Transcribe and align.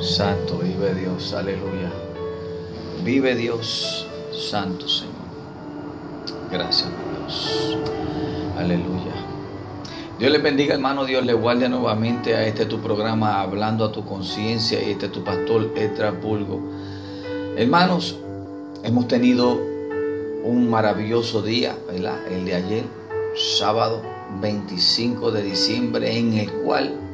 Santo, 0.00 0.58
vive 0.58 0.94
Dios, 0.94 1.32
aleluya. 1.32 1.90
Vive 3.02 3.34
Dios, 3.34 4.06
Santo 4.32 4.86
Señor. 4.88 5.14
Gracias, 6.50 6.90
Dios. 6.90 7.78
Aleluya. 8.58 9.12
Dios 10.18 10.32
le 10.32 10.38
bendiga, 10.38 10.74
hermano. 10.74 11.04
Dios 11.04 11.24
le 11.24 11.32
guarde 11.32 11.68
nuevamente 11.68 12.34
a 12.34 12.46
este 12.46 12.66
tu 12.66 12.80
programa, 12.80 13.40
hablando 13.40 13.84
a 13.84 13.92
tu 13.92 14.04
conciencia. 14.04 14.82
Y 14.82 14.92
este 14.92 15.08
tu 15.08 15.24
pastor, 15.24 15.72
Estrapulgo. 15.76 16.60
Hermanos, 17.56 18.18
hemos 18.82 19.08
tenido 19.08 19.58
un 20.44 20.68
maravilloso 20.68 21.42
día. 21.42 21.76
El 22.30 22.44
de 22.44 22.54
ayer, 22.54 22.84
sábado 23.34 24.02
25 24.40 25.30
de 25.32 25.42
diciembre, 25.42 26.18
en 26.18 26.34
el 26.34 26.52
cual 26.52 27.05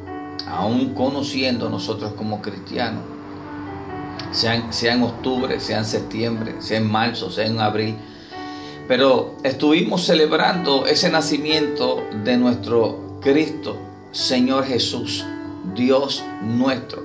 aún 0.47 0.93
conociendo 0.93 1.69
nosotros 1.69 2.13
como 2.13 2.41
cristianos, 2.41 3.03
sea, 4.31 4.55
en 4.55 5.03
octubre, 5.03 5.59
sea 5.59 5.79
en 5.79 5.85
septiembre, 5.85 6.55
sea 6.59 6.77
en 6.77 6.91
marzo, 6.91 7.31
sea 7.31 7.45
en 7.45 7.59
abril, 7.59 7.95
pero 8.87 9.35
estuvimos 9.43 10.05
celebrando 10.05 10.85
ese 10.87 11.09
nacimiento 11.09 12.03
de 12.23 12.37
nuestro 12.37 13.19
Cristo, 13.21 13.77
Señor 14.11 14.65
Jesús, 14.65 15.25
Dios 15.75 16.23
nuestro, 16.41 17.03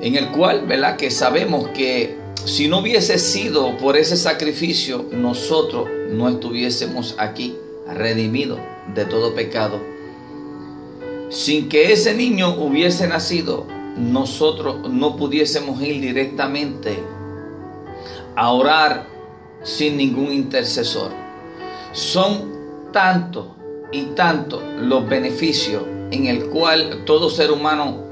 en 0.00 0.16
el 0.16 0.30
cual, 0.30 0.66
¿verdad? 0.66 0.96
Que 0.96 1.10
sabemos 1.10 1.68
que 1.68 2.18
si 2.44 2.68
no 2.68 2.78
hubiese 2.78 3.18
sido 3.18 3.76
por 3.78 3.96
ese 3.96 4.16
sacrificio, 4.16 5.06
nosotros 5.12 5.88
no 6.10 6.28
estuviésemos 6.28 7.14
aquí 7.18 7.56
redimidos 7.86 8.60
de 8.94 9.04
todo 9.04 9.34
pecado 9.34 9.93
sin 11.28 11.68
que 11.68 11.92
ese 11.92 12.14
niño 12.14 12.54
hubiese 12.54 13.06
nacido, 13.08 13.66
nosotros 13.96 14.88
no 14.90 15.16
pudiésemos 15.16 15.80
ir 15.82 16.00
directamente 16.00 16.98
a 18.36 18.50
orar 18.50 19.06
sin 19.62 19.96
ningún 19.96 20.32
intercesor. 20.32 21.10
Son 21.92 22.52
tantos 22.92 23.46
y 23.92 24.02
tantos 24.16 24.62
los 24.80 25.08
beneficios 25.08 25.82
en 26.10 26.26
el 26.26 26.46
cual 26.46 27.02
todo 27.04 27.30
ser 27.30 27.50
humano 27.50 28.02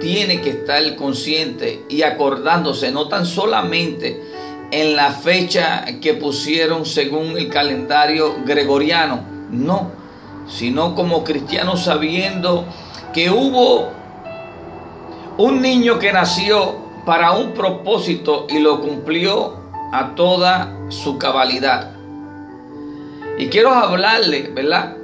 tiene 0.00 0.40
que 0.40 0.50
estar 0.50 0.96
consciente 0.96 1.84
y 1.88 2.02
acordándose, 2.02 2.90
no 2.90 3.08
tan 3.08 3.24
solamente 3.24 4.20
en 4.70 4.96
la 4.96 5.12
fecha 5.12 5.84
que 6.00 6.14
pusieron 6.14 6.84
según 6.84 7.38
el 7.38 7.48
calendario 7.48 8.36
gregoriano, 8.44 9.24
no, 9.50 9.92
sino 10.46 10.94
como 10.94 11.24
cristianos 11.24 11.84
sabiendo 11.84 12.64
que 13.12 13.30
hubo 13.30 13.90
un 15.38 15.60
niño 15.60 15.98
que 15.98 16.12
nació 16.12 16.76
para 17.04 17.32
un 17.32 17.52
propósito 17.52 18.46
y 18.48 18.58
lo 18.58 18.80
cumplió 18.80 19.56
a 19.92 20.14
toda 20.14 20.76
su 20.88 21.18
cabalidad. 21.18 21.92
Y 23.38 23.48
quiero 23.48 23.72
hablarle, 23.72 24.50
¿verdad? 24.54 24.96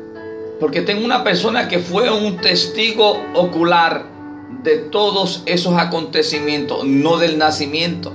Porque 0.60 0.82
tengo 0.82 1.04
una 1.04 1.24
persona 1.24 1.68
que 1.68 1.78
fue 1.78 2.10
un 2.10 2.36
testigo 2.36 3.20
ocular 3.34 4.06
de 4.62 4.76
todos 4.76 5.42
esos 5.46 5.78
acontecimientos, 5.78 6.84
no 6.84 7.16
del 7.16 7.38
nacimiento, 7.38 8.12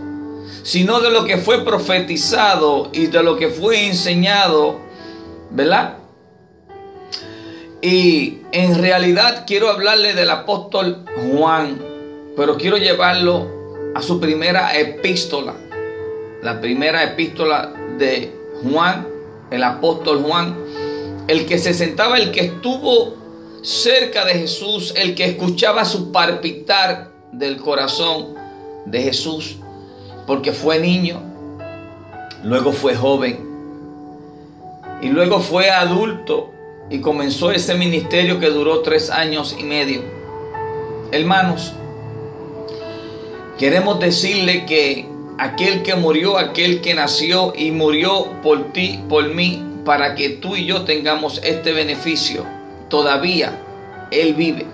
sino 0.63 0.99
de 0.99 1.11
lo 1.11 1.25
que 1.25 1.37
fue 1.37 1.65
profetizado 1.65 2.89
y 2.93 3.07
de 3.07 3.23
lo 3.23 3.35
que 3.37 3.49
fue 3.49 3.87
enseñado, 3.87 4.79
¿verdad? 5.49 5.97
Y 7.85 8.39
en 8.51 8.81
realidad 8.81 9.43
quiero 9.45 9.69
hablarle 9.69 10.15
del 10.15 10.31
apóstol 10.31 11.05
Juan, 11.29 11.79
pero 12.35 12.57
quiero 12.57 12.77
llevarlo 12.77 13.47
a 13.93 14.01
su 14.01 14.19
primera 14.19 14.75
epístola. 14.75 15.53
La 16.41 16.59
primera 16.59 17.03
epístola 17.03 17.71
de 17.99 18.33
Juan, 18.63 19.07
el 19.51 19.63
apóstol 19.63 20.23
Juan, 20.23 20.57
el 21.27 21.45
que 21.45 21.59
se 21.59 21.75
sentaba, 21.75 22.17
el 22.17 22.31
que 22.31 22.45
estuvo 22.45 23.13
cerca 23.61 24.25
de 24.25 24.33
Jesús, 24.33 24.91
el 24.97 25.13
que 25.13 25.25
escuchaba 25.25 25.85
su 25.85 26.11
palpitar 26.11 27.11
del 27.33 27.57
corazón 27.57 28.33
de 28.87 29.03
Jesús, 29.03 29.57
porque 30.25 30.53
fue 30.53 30.79
niño, 30.79 31.21
luego 32.43 32.71
fue 32.71 32.95
joven 32.95 33.47
y 35.03 35.09
luego 35.09 35.39
fue 35.39 35.69
adulto 35.69 36.54
y 36.89 36.99
comenzó 36.99 37.51
ese 37.51 37.75
ministerio 37.75 38.39
que 38.39 38.49
duró 38.49 38.81
tres 38.81 39.09
años 39.09 39.55
y 39.57 39.63
medio. 39.63 40.03
Hermanos, 41.11 41.73
queremos 43.57 43.99
decirle 43.99 44.65
que 44.65 45.07
aquel 45.37 45.81
que 45.81 45.95
murió, 45.95 46.37
aquel 46.37 46.81
que 46.81 46.93
nació 46.93 47.53
y 47.55 47.71
murió 47.71 48.41
por 48.41 48.71
ti, 48.71 48.99
por 49.09 49.33
mí, 49.33 49.63
para 49.83 50.15
que 50.15 50.29
tú 50.29 50.55
y 50.55 50.65
yo 50.65 50.83
tengamos 50.83 51.41
este 51.43 51.71
beneficio, 51.71 52.45
todavía 52.89 53.59
Él 54.11 54.35
vive. 54.35 54.65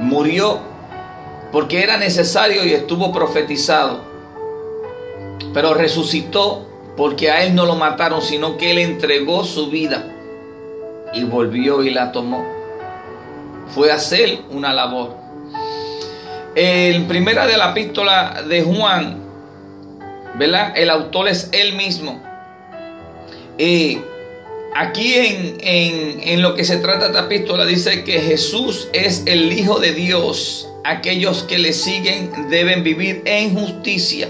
Murió 0.00 0.60
porque 1.52 1.82
era 1.82 1.96
necesario 1.96 2.64
y 2.64 2.72
estuvo 2.72 3.12
profetizado, 3.12 4.00
pero 5.52 5.74
resucitó 5.74 6.66
porque 6.96 7.30
a 7.30 7.44
Él 7.44 7.54
no 7.54 7.66
lo 7.66 7.76
mataron, 7.76 8.22
sino 8.22 8.56
que 8.56 8.70
Él 8.70 8.78
entregó 8.78 9.44
su 9.44 9.68
vida 9.70 10.15
y 11.12 11.24
volvió 11.24 11.82
y 11.82 11.90
la 11.90 12.12
tomó. 12.12 12.44
Fue 13.68 13.90
a 13.90 13.96
hacer 13.96 14.40
una 14.50 14.72
labor. 14.72 15.16
En 16.54 17.06
primera 17.06 17.46
de 17.46 17.56
la 17.56 17.70
epístola 17.70 18.42
de 18.48 18.62
Juan, 18.62 19.22
¿verdad? 20.38 20.72
El 20.76 20.90
autor 20.90 21.28
es 21.28 21.50
él 21.52 21.74
mismo. 21.74 22.22
Y 23.58 23.98
aquí 24.74 25.14
en, 25.14 26.20
en, 26.22 26.42
lo 26.42 26.54
que 26.54 26.64
se 26.64 26.78
trata 26.78 27.06
esta 27.06 27.20
epístola 27.20 27.64
dice 27.64 28.04
que 28.04 28.20
Jesús 28.20 28.88
es 28.92 29.22
el 29.26 29.52
Hijo 29.52 29.80
de 29.80 29.92
Dios. 29.92 30.68
Aquellos 30.84 31.42
que 31.42 31.58
le 31.58 31.72
siguen 31.72 32.48
deben 32.48 32.82
vivir 32.82 33.22
en 33.24 33.54
justicia. 33.54 34.28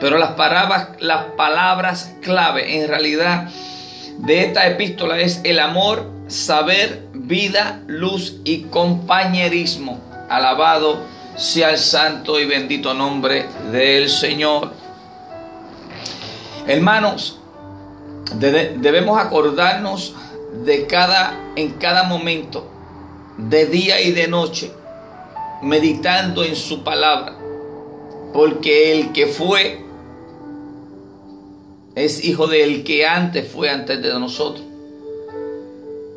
Pero 0.00 0.18
las 0.18 0.32
palabras, 0.32 0.88
las 0.98 1.26
palabras 1.36 2.12
clave 2.20 2.78
en 2.78 2.88
realidad 2.88 3.48
de 4.26 4.44
esta 4.44 4.66
epístola 4.66 5.20
es 5.20 5.40
el 5.44 5.58
amor, 5.58 6.10
saber, 6.28 7.06
vida, 7.12 7.82
luz 7.86 8.40
y 8.44 8.62
compañerismo. 8.64 10.00
Alabado 10.28 10.98
sea 11.36 11.70
el 11.70 11.78
santo 11.78 12.40
y 12.40 12.46
bendito 12.46 12.94
nombre 12.94 13.46
del 13.70 14.08
Señor. 14.08 14.72
Hermanos, 16.66 17.38
debemos 18.38 19.18
acordarnos 19.18 20.14
de 20.64 20.86
cada 20.86 21.38
en 21.56 21.72
cada 21.72 22.04
momento, 22.04 22.66
de 23.36 23.66
día 23.66 24.00
y 24.00 24.12
de 24.12 24.28
noche, 24.28 24.72
meditando 25.62 26.44
en 26.44 26.56
su 26.56 26.82
palabra, 26.82 27.36
porque 28.32 28.92
el 28.92 29.12
que 29.12 29.26
fue 29.26 29.83
es 31.94 32.24
hijo 32.24 32.46
del 32.46 32.84
que 32.84 33.06
antes 33.06 33.50
fue 33.50 33.70
antes 33.70 34.02
de 34.02 34.18
nosotros. 34.18 34.64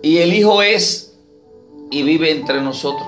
Y 0.02 0.20
el 0.20 0.34
Hijo 0.34 0.62
es 0.62 1.14
y 1.92 2.04
vive 2.04 2.32
entre 2.32 2.62
nosotros 2.62 3.08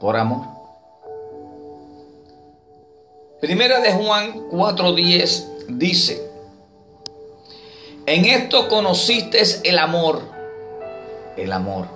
por 0.00 0.16
amor. 0.16 0.46
Primera 3.40 3.80
de 3.80 3.92
Juan 3.92 4.48
4:10 4.50 5.66
dice, 5.68 6.30
en 8.06 8.24
esto 8.24 8.68
conociste 8.68 9.42
el 9.64 9.78
amor, 9.78 10.22
el 11.36 11.52
amor. 11.52 11.86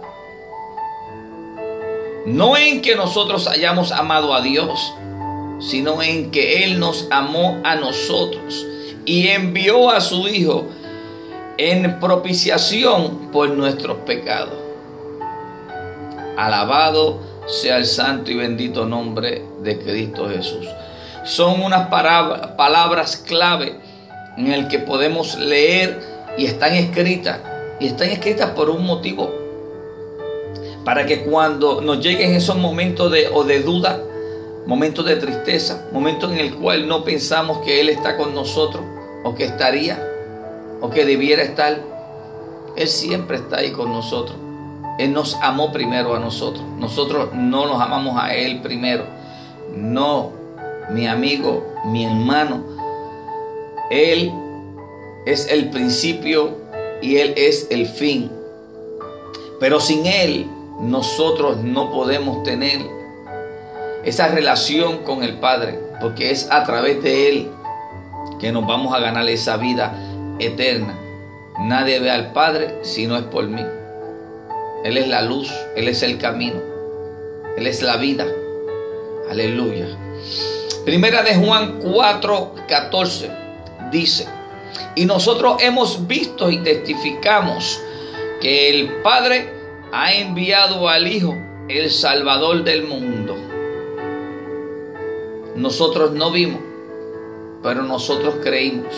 No 2.27 2.57
en 2.57 2.83
que 2.83 2.97
nosotros 2.97 3.47
hayamos 3.47 3.93
amado 3.93 4.35
a 4.35 4.41
Dios, 4.41 4.93
sino 5.59 6.03
en 6.03 6.31
que 6.31 6.65
Él 6.65 6.79
nos 6.79 7.09
amó 7.11 7.61
a 7.65 7.77
nosotros 7.77 8.67
y 9.05 9.29
envió 9.29 9.91
a 9.91 10.01
su 10.01 10.29
Hijo 10.29 10.67
en 11.59 11.99
propiciación 12.01 13.31
por 13.33 13.51
nuestros 13.51 13.99
pecados. 13.99 14.55
Alabado 16.37 17.19
sea 17.47 17.79
el 17.79 17.87
santo 17.87 18.31
y 18.31 18.35
bendito 18.35 18.85
nombre 18.85 19.43
de 19.63 19.79
Cristo 19.79 20.29
Jesús. 20.29 20.67
Son 21.25 21.63
unas 21.63 21.89
palabras 21.89 23.17
clave 23.17 23.77
en 24.37 24.53
el 24.53 24.69
que 24.69 24.79
podemos 24.79 25.39
leer 25.39 25.99
y 26.37 26.45
están 26.47 26.75
escritas. 26.75 27.41
Y 27.81 27.87
están 27.87 28.09
escritas 28.11 28.51
por 28.51 28.71
un 28.71 28.85
motivo. 28.85 29.35
Para 30.85 31.05
que 31.07 31.23
cuando 31.25 31.81
nos 31.81 32.01
lleguen 32.01 32.35
esos 32.35 32.57
momentos 32.57 33.11
de, 33.11 33.29
o 33.33 33.45
de 33.45 33.61
duda, 33.61 34.01
momentos 34.67 35.07
de 35.07 35.17
tristeza, 35.17 35.87
momentos 35.93 36.33
en 36.33 36.39
el 36.39 36.55
cual 36.57 36.89
no 36.89 37.05
pensamos 37.05 37.59
que 37.59 37.81
Él 37.81 37.89
está 37.89 38.17
con 38.17 38.35
nosotros 38.35 38.83
o 39.25 39.35
que 39.35 39.45
estaría 39.45 40.03
o 40.81 40.91
que 40.91 41.05
debiera 41.05 41.43
estar, 41.43 41.81
Él 42.77 42.89
siempre 42.89 43.37
está 43.37 43.59
ahí 43.59 43.73
con 43.73 43.93
nosotros. 43.93 44.37
Él 44.99 45.13
nos 45.13 45.35
amó 45.43 45.73
primero 45.73 46.15
a 46.15 46.19
nosotros. 46.19 46.65
Nosotros 46.79 47.31
no 47.35 47.67
nos 47.67 47.81
amamos 47.81 48.17
a 48.21 48.35
Él 48.35 48.61
primero. 48.61 49.05
No, 49.75 50.33
mi 50.91 51.07
amigo, 51.07 51.67
mi 51.85 52.05
hermano. 52.05 52.63
Él 53.91 54.33
es 55.27 55.49
el 55.49 55.71
principio 55.71 56.57
y 57.03 57.17
Él 57.17 57.35
es 57.37 57.69
el 57.71 57.87
fin. 57.87 58.31
Pero 59.61 59.81
sin 59.81 60.07
Él 60.07 60.47
nosotros 60.81 61.59
no 61.59 61.91
podemos 61.93 62.43
tener 62.43 62.96
esa 64.07 64.29
relación 64.29 64.99
con 64.99 65.25
el 65.25 65.35
Padre, 65.35 65.79
porque 66.01 66.31
es 66.31 66.49
a 66.51 66.63
través 66.63 67.03
de 67.03 67.29
Él 67.29 67.51
que 68.39 68.53
nos 68.53 68.65
vamos 68.65 68.95
a 68.95 69.01
ganar 69.01 69.29
esa 69.29 69.57
vida 69.57 69.95
eterna. 70.39 70.97
Nadie 71.59 71.99
ve 71.99 72.11
al 72.11 72.33
Padre 72.33 72.79
si 72.83 73.07
no 73.09 73.17
es 73.17 73.25
por 73.25 73.49
mí. 73.49 73.65
Él 74.85 74.97
es 74.97 75.09
la 75.09 75.23
luz, 75.23 75.53
Él 75.75 75.89
es 75.89 76.05
el 76.05 76.19
camino, 76.19 76.61
Él 77.57 77.67
es 77.67 77.83
la 77.83 77.97
vida. 77.97 78.25
Aleluya. 79.29 79.89
Primera 80.85 81.25
de 81.25 81.35
Juan 81.35 81.81
4, 81.81 82.55
14 82.69 83.31
dice, 83.91 84.29
y 84.95 85.05
nosotros 85.05 85.61
hemos 85.61 86.07
visto 86.07 86.49
y 86.49 86.59
testificamos 86.59 87.83
que 88.41 88.71
el 88.71 89.03
Padre 89.03 89.53
ha 89.93 90.13
enviado 90.13 90.89
al 90.89 91.09
Hijo, 91.09 91.35
el 91.69 91.91
Salvador 91.91 92.63
del 92.63 92.85
mundo. 92.85 93.56
Nosotros 95.57 96.13
no 96.13 96.31
vimos, 96.31 96.61
pero 97.63 97.83
nosotros 97.83 98.37
creímos. 98.43 98.95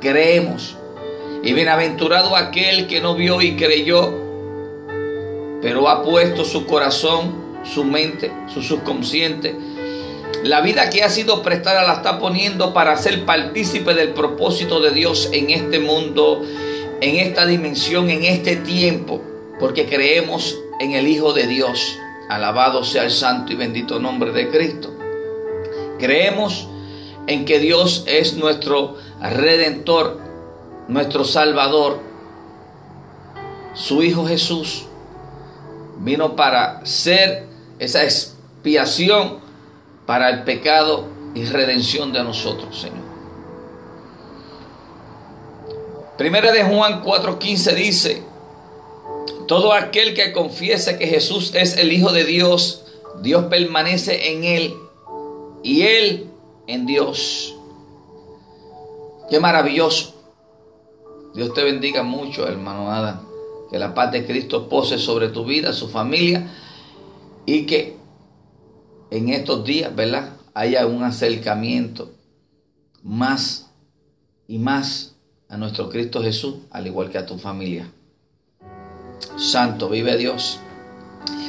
Creemos. 0.00 0.76
Y 1.42 1.52
bienaventurado 1.52 2.36
aquel 2.36 2.86
que 2.86 3.00
no 3.00 3.16
vio 3.16 3.42
y 3.42 3.56
creyó, 3.56 4.14
pero 5.60 5.88
ha 5.88 6.02
puesto 6.02 6.44
su 6.44 6.64
corazón, 6.64 7.34
su 7.64 7.84
mente, 7.84 8.30
su 8.52 8.62
subconsciente. 8.62 9.56
La 10.44 10.60
vida 10.60 10.90
que 10.90 11.02
ha 11.02 11.10
sido 11.10 11.42
prestada 11.42 11.82
la 11.82 11.94
está 11.94 12.20
poniendo 12.20 12.72
para 12.72 12.96
ser 12.96 13.24
partícipe 13.24 13.94
del 13.94 14.10
propósito 14.10 14.80
de 14.80 14.92
Dios 14.92 15.28
en 15.32 15.50
este 15.50 15.80
mundo, 15.80 16.42
en 17.00 17.16
esta 17.16 17.46
dimensión, 17.46 18.10
en 18.10 18.24
este 18.24 18.56
tiempo, 18.56 19.20
porque 19.58 19.86
creemos 19.86 20.56
en 20.78 20.92
el 20.92 21.08
Hijo 21.08 21.32
de 21.32 21.48
Dios. 21.48 21.98
Alabado 22.28 22.84
sea 22.84 23.02
el 23.02 23.10
santo 23.10 23.52
y 23.52 23.56
bendito 23.56 23.98
nombre 23.98 24.30
de 24.32 24.48
Cristo. 24.50 24.93
Creemos 25.98 26.68
en 27.26 27.44
que 27.44 27.58
Dios 27.58 28.04
es 28.06 28.34
nuestro 28.34 28.96
redentor, 29.20 30.20
nuestro 30.88 31.24
salvador. 31.24 32.00
Su 33.74 34.02
Hijo 34.02 34.26
Jesús 34.26 34.86
vino 35.98 36.36
para 36.36 36.84
ser 36.84 37.46
esa 37.78 38.04
expiación 38.04 39.38
para 40.06 40.28
el 40.28 40.44
pecado 40.44 41.06
y 41.34 41.44
redención 41.44 42.12
de 42.12 42.22
nosotros, 42.22 42.78
Señor. 42.78 43.04
Primera 46.18 46.52
de 46.52 46.62
Juan 46.62 47.02
4:15 47.02 47.74
dice, 47.74 48.22
todo 49.48 49.72
aquel 49.72 50.14
que 50.14 50.32
confiese 50.32 50.96
que 50.96 51.06
Jesús 51.06 51.52
es 51.54 51.76
el 51.76 51.92
Hijo 51.92 52.12
de 52.12 52.24
Dios, 52.24 52.84
Dios 53.20 53.46
permanece 53.46 54.32
en 54.32 54.44
él 54.44 54.83
y 55.64 55.82
él 55.82 56.30
en 56.68 56.86
Dios. 56.86 57.56
Qué 59.28 59.40
maravilloso. 59.40 60.14
Dios 61.34 61.52
te 61.54 61.64
bendiga 61.64 62.04
mucho, 62.04 62.46
hermano 62.46 62.92
Adam. 62.92 63.26
Que 63.70 63.78
la 63.78 63.94
paz 63.94 64.12
de 64.12 64.24
Cristo 64.24 64.68
pose 64.68 64.98
sobre 64.98 65.28
tu 65.30 65.44
vida, 65.44 65.72
su 65.72 65.88
familia 65.88 66.48
y 67.46 67.66
que 67.66 67.96
en 69.10 69.30
estos 69.30 69.64
días, 69.64 69.94
¿verdad? 69.96 70.36
Haya 70.52 70.86
un 70.86 71.02
acercamiento 71.02 72.12
más 73.02 73.70
y 74.46 74.58
más 74.58 75.16
a 75.48 75.56
nuestro 75.56 75.88
Cristo 75.88 76.22
Jesús, 76.22 76.56
al 76.70 76.86
igual 76.86 77.10
que 77.10 77.18
a 77.18 77.26
tu 77.26 77.38
familia. 77.38 77.90
Santo, 79.36 79.88
vive 79.88 80.16
Dios. 80.18 80.60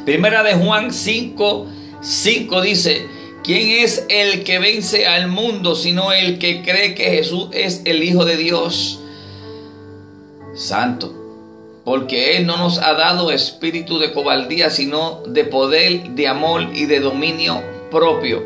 Primera 0.05 0.41
de 0.41 0.55
Juan 0.55 0.91
5, 0.91 1.67
5 2.01 2.61
dice, 2.61 3.07
¿quién 3.45 3.83
es 3.83 4.05
el 4.09 4.43
que 4.43 4.59
vence 4.59 5.05
al 5.05 5.27
mundo 5.27 5.75
sino 5.75 6.11
el 6.11 6.39
que 6.39 6.63
cree 6.63 6.95
que 6.95 7.11
Jesús 7.11 7.49
es 7.51 7.83
el 7.85 8.03
Hijo 8.03 8.25
de 8.25 8.37
Dios? 8.37 8.99
Santo, 10.55 11.13
porque 11.83 12.37
Él 12.37 12.47
no 12.47 12.57
nos 12.57 12.79
ha 12.79 12.93
dado 12.93 13.31
espíritu 13.31 13.99
de 13.99 14.13
cobardía, 14.13 14.69
sino 14.69 15.21
de 15.27 15.43
poder, 15.43 16.09
de 16.11 16.27
amor 16.27 16.69
y 16.73 16.85
de 16.85 16.99
dominio 16.99 17.61
propio, 17.91 18.43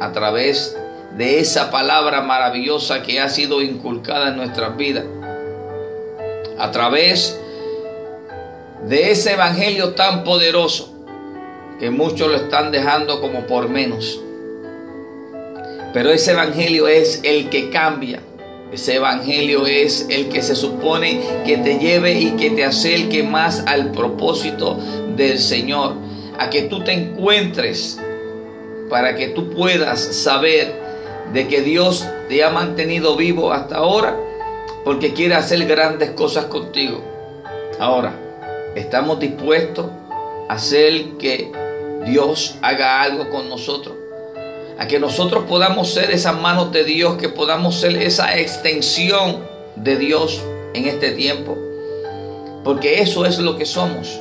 a 0.00 0.10
través 0.12 0.76
de 1.16 1.38
esa 1.38 1.70
palabra 1.70 2.22
maravillosa 2.22 3.02
que 3.02 3.20
ha 3.20 3.28
sido 3.28 3.62
inculcada 3.62 4.30
en 4.30 4.36
nuestras 4.36 4.76
vidas, 4.76 5.04
a 6.58 6.70
través 6.70 7.38
de 8.88 9.10
ese 9.10 9.34
evangelio 9.34 9.90
tan 9.90 10.24
poderoso 10.24 10.91
que 11.82 11.90
muchos 11.90 12.30
lo 12.30 12.36
están 12.36 12.70
dejando 12.70 13.20
como 13.20 13.44
por 13.48 13.68
menos. 13.68 14.22
Pero 15.92 16.12
ese 16.12 16.30
evangelio 16.30 16.86
es 16.86 17.18
el 17.24 17.50
que 17.50 17.70
cambia. 17.70 18.20
Ese 18.72 18.94
evangelio 18.94 19.66
es 19.66 20.06
el 20.08 20.28
que 20.28 20.42
se 20.42 20.54
supone 20.54 21.20
que 21.44 21.56
te 21.56 21.80
lleve 21.80 22.12
y 22.12 22.30
que 22.36 22.50
te 22.50 22.64
acerque 22.64 23.24
más 23.24 23.64
al 23.66 23.90
propósito 23.90 24.78
del 25.16 25.40
Señor. 25.40 25.96
A 26.38 26.50
que 26.50 26.62
tú 26.62 26.84
te 26.84 26.92
encuentres 26.92 28.00
para 28.88 29.16
que 29.16 29.30
tú 29.30 29.50
puedas 29.50 29.98
saber 29.98 30.72
de 31.32 31.48
que 31.48 31.62
Dios 31.62 32.06
te 32.28 32.44
ha 32.44 32.50
mantenido 32.50 33.16
vivo 33.16 33.52
hasta 33.52 33.78
ahora 33.78 34.16
porque 34.84 35.14
quiere 35.14 35.34
hacer 35.34 35.66
grandes 35.66 36.12
cosas 36.12 36.44
contigo. 36.44 37.02
Ahora, 37.80 38.14
estamos 38.76 39.18
dispuestos 39.18 39.86
a 40.48 40.54
hacer 40.54 41.16
que 41.18 41.60
Dios 42.04 42.56
haga 42.62 43.02
algo 43.02 43.30
con 43.30 43.48
nosotros. 43.48 43.96
A 44.78 44.86
que 44.86 44.98
nosotros 44.98 45.44
podamos 45.48 45.92
ser 45.92 46.10
esas 46.10 46.38
manos 46.40 46.72
de 46.72 46.84
Dios, 46.84 47.16
que 47.16 47.28
podamos 47.28 47.76
ser 47.76 47.96
esa 47.96 48.38
extensión 48.38 49.44
de 49.76 49.96
Dios 49.96 50.42
en 50.74 50.86
este 50.86 51.12
tiempo. 51.12 51.56
Porque 52.64 53.00
eso 53.00 53.26
es 53.26 53.38
lo 53.38 53.56
que 53.56 53.66
somos. 53.66 54.20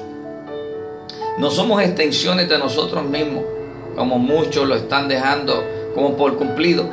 No 1.37 1.49
somos 1.49 1.81
extensiones 1.81 2.49
de 2.49 2.57
nosotros 2.57 3.03
mismos, 3.05 3.43
como 3.95 4.19
muchos 4.19 4.67
lo 4.67 4.75
están 4.75 5.07
dejando 5.07 5.63
como 5.95 6.15
por 6.15 6.37
cumplido, 6.37 6.89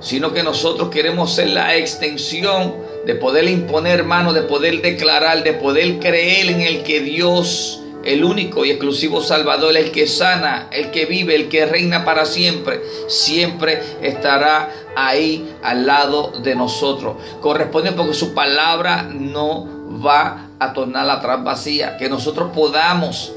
sino 0.00 0.32
que 0.32 0.42
nosotros 0.42 0.90
queremos 0.90 1.34
ser 1.34 1.50
la 1.50 1.76
extensión 1.76 2.74
de 3.06 3.14
poder 3.14 3.48
imponer 3.48 4.04
mano, 4.04 4.32
de 4.32 4.42
poder 4.42 4.82
declarar, 4.82 5.42
de 5.42 5.52
poder 5.54 5.98
creer 5.98 6.50
en 6.50 6.60
el 6.60 6.82
que 6.82 7.00
Dios, 7.00 7.81
el 8.04 8.24
único 8.24 8.64
y 8.64 8.70
exclusivo 8.70 9.20
Salvador, 9.20 9.76
el 9.76 9.92
que 9.92 10.06
sana, 10.06 10.68
el 10.72 10.90
que 10.90 11.06
vive, 11.06 11.34
el 11.34 11.48
que 11.48 11.66
reina 11.66 12.04
para 12.04 12.24
siempre, 12.24 12.80
siempre 13.08 13.82
estará 14.02 14.70
ahí 14.96 15.54
al 15.62 15.86
lado 15.86 16.32
de 16.42 16.54
nosotros. 16.54 17.16
Corresponde 17.40 17.92
porque 17.92 18.14
su 18.14 18.34
palabra 18.34 19.04
no 19.04 20.00
va 20.04 20.48
a 20.58 20.72
tornar 20.72 21.08
atrás 21.08 21.44
vacía, 21.44 21.96
que 21.96 22.08
nosotros 22.08 22.50
podamos 22.54 23.32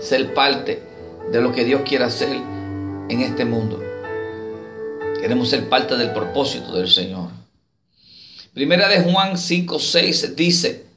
ser 0.00 0.34
parte 0.34 0.82
de 1.30 1.40
lo 1.40 1.52
que 1.52 1.64
Dios 1.64 1.82
quiere 1.84 2.04
hacer 2.04 2.30
en 3.08 3.20
este 3.20 3.44
mundo. 3.44 3.82
Queremos 5.20 5.48
ser 5.48 5.68
parte 5.68 5.96
del 5.96 6.12
propósito 6.12 6.72
del 6.74 6.88
Señor. 6.88 7.30
Primera 8.54 8.88
de 8.88 9.02
Juan 9.02 9.36
5, 9.36 9.78
6 9.78 10.36
dice, 10.36 10.87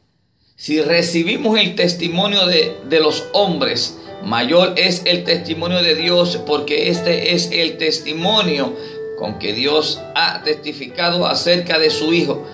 si 0.61 0.79
recibimos 0.79 1.59
el 1.59 1.73
testimonio 1.73 2.45
de, 2.45 2.77
de 2.87 2.99
los 2.99 3.25
hombres, 3.33 3.97
mayor 4.23 4.75
es 4.77 5.01
el 5.05 5.23
testimonio 5.23 5.81
de 5.81 5.95
Dios, 5.95 6.39
porque 6.45 6.89
este 6.89 7.33
es 7.33 7.49
el 7.51 7.77
testimonio 7.77 8.75
con 9.17 9.39
que 9.39 9.53
Dios 9.53 9.99
ha 10.13 10.43
testificado 10.43 11.25
acerca 11.25 11.79
de 11.79 11.89
su 11.89 12.13
Hijo. 12.13 12.45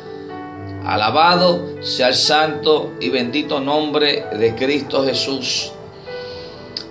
Alabado 0.85 1.83
sea 1.83 2.07
el 2.07 2.15
santo 2.15 2.93
y 3.01 3.09
bendito 3.09 3.59
nombre 3.59 4.23
de 4.39 4.55
Cristo 4.55 5.03
Jesús. 5.03 5.73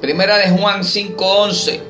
Primera 0.03 0.37
de 0.37 0.51
Juan 0.51 0.85
5:11. 0.85 1.81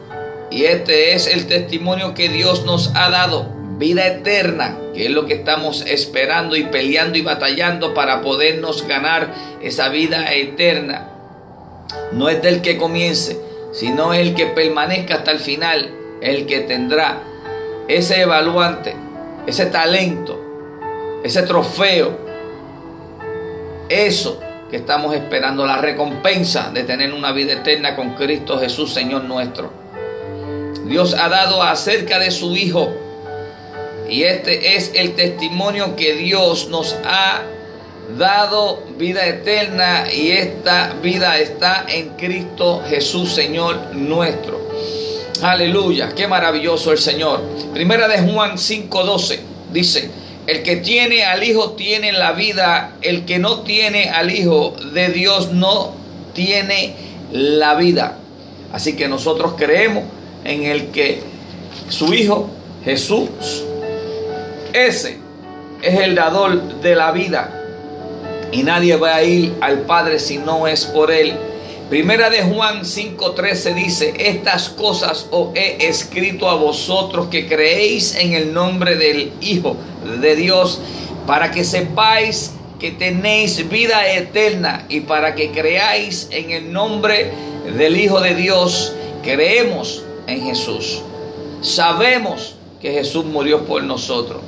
Y 0.53 0.67
este 0.67 1.15
es 1.15 1.27
el 1.27 1.49
testimonio 1.49 2.15
que 2.15 2.29
Dios 2.29 2.65
nos 2.65 2.93
ha 2.95 3.11
dado, 3.11 3.53
vida 3.79 4.07
eterna, 4.07 4.79
que 4.95 5.07
es 5.07 5.11
lo 5.11 5.27
que 5.27 5.35
estamos 5.35 5.85
esperando 5.87 6.57
y 6.57 6.65
peleando 6.65 7.19
y 7.19 7.23
batallando 7.23 7.95
para 7.95 8.23
podernos 8.23 8.87
ganar 8.87 9.33
esa 9.63 9.89
vida 9.89 10.33
eterna. 10.33 11.11
No 12.13 12.29
es 12.29 12.43
del 12.43 12.63
que 12.63 12.79
comience, 12.79 13.39
sino 13.73 14.15
el 14.15 14.35
que 14.35 14.47
permanezca 14.47 15.17
hasta 15.17 15.31
el 15.31 15.39
final, 15.39 15.95
el 16.21 16.47
que 16.47 16.61
tendrá 16.61 17.21
ese 17.89 18.23
evaluante, 18.23 18.95
ese 19.47 19.67
talento, 19.67 20.41
ese 21.23 21.43
trofeo. 21.43 22.25
Eso 23.89 24.41
que 24.71 24.79
estamos 24.79 25.15
esperando 25.15 25.65
la 25.65 25.77
recompensa 25.77 26.71
de 26.73 26.83
tener 26.83 27.13
una 27.13 27.31
vida 27.33 27.53
eterna 27.53 27.95
con 27.95 28.15
Cristo 28.15 28.59
Jesús, 28.59 28.93
Señor 28.93 29.25
nuestro. 29.25 29.71
Dios 30.87 31.15
ha 31.15 31.29
dado 31.29 31.63
acerca 31.63 32.19
de 32.19 32.31
su 32.31 32.57
Hijo 32.57 32.93
y 34.09 34.23
este 34.23 34.77
es 34.77 34.93
el 34.95 35.15
testimonio 35.15 35.97
que 35.97 36.15
Dios 36.15 36.69
nos 36.69 36.97
ha 37.05 37.43
dado 38.17 38.83
vida 38.99 39.27
eterna 39.27 40.05
y 40.13 40.31
esta 40.31 40.95
vida 41.03 41.39
está 41.39 41.85
en 41.89 42.11
Cristo 42.11 42.83
Jesús, 42.89 43.33
Señor 43.33 43.95
nuestro. 43.95 44.61
Aleluya, 45.43 46.13
qué 46.15 46.27
maravilloso 46.27 46.93
el 46.93 46.99
Señor. 46.99 47.43
Primera 47.75 48.09
de 48.09 48.21
Juan 48.21 48.57
5:12 48.57 49.41
dice, 49.73 50.11
el 50.47 50.63
que 50.63 50.77
tiene 50.77 51.25
al 51.25 51.43
Hijo 51.43 51.73
tiene 51.73 52.13
la 52.13 52.33
vida, 52.33 52.97
el 53.03 53.25
que 53.25 53.39
no 53.39 53.61
tiene 53.61 54.11
al 54.11 54.31
Hijo 54.31 54.75
de 54.93 55.09
Dios 55.09 55.53
no 55.53 55.93
tiene 56.33 56.95
la 57.33 57.75
vida. 57.75 58.19
Así 58.73 58.95
que 58.95 59.09
nosotros 59.09 59.55
creemos 59.57 60.05
en 60.45 60.63
el 60.63 60.87
que 60.89 61.21
su 61.89 62.15
Hijo 62.15 62.49
Jesús, 62.85 63.29
ese 64.77 65.17
es 65.83 66.01
el 66.01 66.15
dador 66.15 66.81
de 66.81 66.95
la 66.95 67.11
vida. 67.13 67.51
Y 68.53 68.63
nadie 68.63 68.97
va 68.97 69.17
a 69.17 69.23
ir 69.25 69.55
al 69.61 69.81
Padre 69.81 70.19
si 70.19 70.39
no 70.39 70.67
es 70.67 70.85
por 70.85 71.11
Él. 71.11 71.35
Primera 71.89 72.31
de 72.31 72.43
Juan 72.43 72.85
5:13 72.85 73.75
dice, 73.75 74.15
estas 74.19 74.69
cosas 74.69 75.29
os 75.31 75.49
he 75.55 75.89
escrito 75.89 76.49
a 76.51 76.57
vosotros 76.57 77.29
que 77.29 77.47
creéis 77.47 78.15
en 78.17 78.35
el 78.35 78.53
nombre 78.53 78.97
del 78.97 79.33
Hijo 79.41 79.77
de 80.21 80.37
Dios, 80.37 80.81
para 81.27 81.51
que 81.51 81.65
sepáis 81.65 82.53
que 82.79 82.91
tenéis 82.91 83.69
vida 83.71 84.13
eterna 84.13 84.85
y 84.89 85.01
para 85.01 85.35
que 85.35 85.51
creáis 85.53 86.29
en 86.31 86.51
el 86.51 86.73
nombre 86.73 87.31
del 87.79 87.97
Hijo 87.97 88.21
de 88.21 88.35
Dios. 88.35 88.93
Creemos 89.23 90.05
en 90.27 90.43
Jesús. 90.45 91.03
Sabemos 91.63 92.57
que 92.81 92.93
Jesús 92.93 93.25
murió 93.25 93.65
por 93.65 93.83
nosotros. 93.83 94.43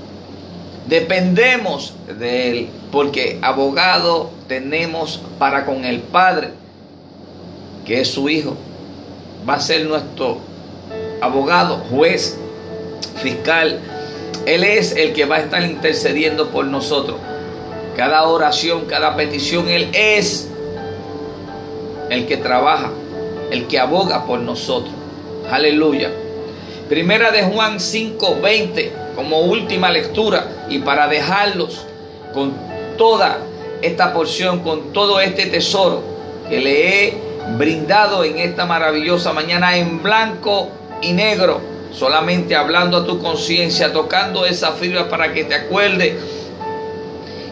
Dependemos 0.88 1.92
de 2.18 2.50
Él 2.50 2.68
porque 2.90 3.38
abogado 3.42 4.30
tenemos 4.48 5.20
para 5.38 5.66
con 5.66 5.84
el 5.84 6.00
Padre, 6.00 6.48
que 7.84 8.00
es 8.00 8.08
su 8.08 8.30
Hijo. 8.30 8.56
Va 9.46 9.54
a 9.54 9.60
ser 9.60 9.84
nuestro 9.84 10.38
abogado, 11.20 11.76
juez, 11.90 12.38
fiscal. 13.16 13.80
Él 14.46 14.64
es 14.64 14.96
el 14.96 15.12
que 15.12 15.26
va 15.26 15.36
a 15.36 15.40
estar 15.40 15.62
intercediendo 15.62 16.48
por 16.48 16.64
nosotros. 16.64 17.18
Cada 17.94 18.26
oración, 18.26 18.86
cada 18.86 19.14
petición, 19.14 19.68
Él 19.68 19.90
es 19.92 20.48
el 22.08 22.26
que 22.26 22.38
trabaja, 22.38 22.90
el 23.50 23.66
que 23.66 23.78
aboga 23.78 24.24
por 24.24 24.38
nosotros. 24.40 24.94
Aleluya. 25.50 26.10
Primera 26.88 27.30
de 27.30 27.42
Juan 27.42 27.78
5:20 27.78 29.07
como 29.18 29.40
última 29.40 29.90
lectura 29.90 30.46
y 30.70 30.78
para 30.78 31.08
dejarlos 31.08 31.84
con 32.32 32.54
toda 32.96 33.38
esta 33.82 34.14
porción, 34.14 34.60
con 34.60 34.92
todo 34.92 35.20
este 35.20 35.46
tesoro 35.46 36.04
que 36.48 36.60
le 36.60 37.08
he 37.08 37.14
brindado 37.56 38.22
en 38.22 38.38
esta 38.38 38.64
maravillosa 38.64 39.32
mañana 39.32 39.76
en 39.76 40.04
blanco 40.04 40.68
y 41.02 41.14
negro, 41.14 41.60
solamente 41.92 42.54
hablando 42.54 42.98
a 42.98 43.06
tu 43.06 43.20
conciencia, 43.20 43.92
tocando 43.92 44.46
esa 44.46 44.70
fibra 44.74 45.08
para 45.08 45.32
que 45.34 45.42
te 45.42 45.56
acuerdes 45.56 46.14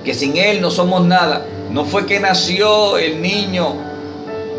que 0.04 0.14
sin 0.14 0.36
Él 0.36 0.60
no 0.60 0.70
somos 0.70 1.04
nada. 1.04 1.44
No 1.72 1.84
fue 1.84 2.06
que 2.06 2.20
nació 2.20 2.96
el 2.96 3.20
niño, 3.20 3.74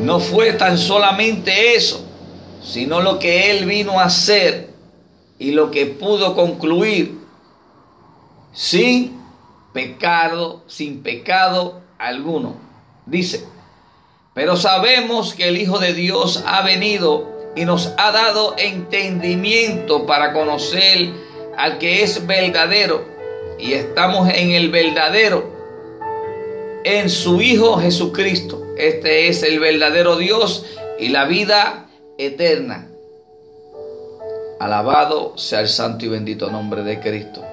no 0.01 0.19
fue 0.19 0.51
tan 0.51 0.77
solamente 0.77 1.73
eso, 1.73 2.03
sino 2.61 2.99
lo 2.99 3.17
que 3.17 3.49
Él 3.49 3.65
vino 3.65 3.97
a 3.97 4.03
hacer 4.03 4.66
y 5.39 5.51
lo 5.51 5.71
que 5.71 5.85
pudo 5.85 6.35
concluir 6.35 7.19
sin 8.53 9.21
pecado, 9.73 10.63
sin 10.67 11.03
pecado 11.03 11.81
alguno. 11.97 12.55
Dice, 13.05 13.45
pero 14.33 14.55
sabemos 14.55 15.33
que 15.33 15.47
el 15.47 15.57
Hijo 15.57 15.79
de 15.79 15.93
Dios 15.93 16.43
ha 16.45 16.61
venido 16.61 17.27
y 17.55 17.65
nos 17.65 17.93
ha 17.97 18.11
dado 18.11 18.55
entendimiento 18.57 20.05
para 20.05 20.33
conocer 20.33 21.09
al 21.57 21.79
que 21.79 22.03
es 22.03 22.25
verdadero. 22.27 23.05
Y 23.59 23.73
estamos 23.73 24.29
en 24.29 24.51
el 24.51 24.69
verdadero, 24.69 25.51
en 26.83 27.09
su 27.09 27.41
Hijo 27.41 27.77
Jesucristo. 27.79 28.63
Este 28.77 29.27
es 29.27 29.41
el 29.41 29.59
verdadero 29.59 30.17
Dios 30.17 30.65
y 30.99 31.09
la 31.09 31.25
vida 31.25 31.89
eterna. 32.19 32.86
Alabado 34.59 35.37
sea 35.37 35.59
el 35.59 35.67
santo 35.67 36.05
y 36.05 36.07
bendito 36.07 36.49
nombre 36.49 36.83
de 36.83 36.99
Cristo. 36.99 37.43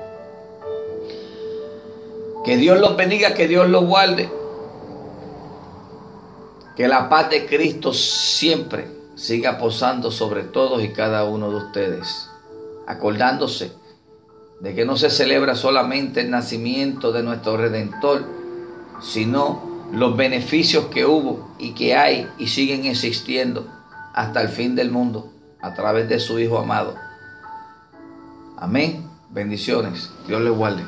Que 2.45 2.57
Dios 2.57 2.81
los 2.81 2.97
bendiga, 2.97 3.35
que 3.35 3.47
Dios 3.47 3.69
los 3.69 3.85
guarde. 3.85 4.31
Que 6.77 6.89
la 6.89 7.11
paz 7.11 7.29
de 7.29 7.45
Cristo 7.45 7.93
siempre 7.93 8.87
siga 9.17 9.59
posando 9.59 10.11
sobre 10.11 10.45
todos 10.45 10.83
y 10.83 10.93
cada 10.93 11.25
uno 11.25 11.51
de 11.51 11.57
ustedes. 11.57 12.31
Acordándose 12.87 13.73
de 14.61 14.75
que 14.75 14.87
no 14.87 14.97
se 14.97 15.11
celebra 15.11 15.57
solamente 15.57 16.23
el 16.23 16.31
nacimiento 16.31 17.13
de 17.13 17.23
nuestro 17.23 17.59
Redentor, 17.59 18.25
sino 19.03 19.75
los 19.93 20.17
beneficios 20.17 20.87
que 20.87 21.05
hubo 21.05 21.55
y 21.59 21.75
que 21.75 21.95
hay 21.95 22.29
y 22.39 22.49
siguen 22.49 22.87
existiendo 22.87 23.67
hasta 24.15 24.41
el 24.41 24.49
fin 24.49 24.75
del 24.75 24.91
mundo 24.91 25.34
a 25.65 25.73
través 25.73 26.11
de 26.11 26.21
su 26.21 26.39
Hijo 26.39 26.59
amado. 26.59 26.95
Amén. 28.59 29.09
Bendiciones. 29.31 30.11
Dios 30.27 30.43
les 30.43 30.53
guarde. 30.53 30.85